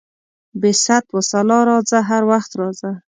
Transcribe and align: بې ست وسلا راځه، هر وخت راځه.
بې 0.61 0.71
ست 0.83 1.05
وسلا 1.15 1.59
راځه، 1.69 1.99
هر 2.09 2.23
وخت 2.31 2.51
راځه. 2.59 2.91